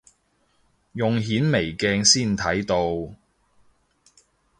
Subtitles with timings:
[0.93, 3.15] 用顯微鏡先睇到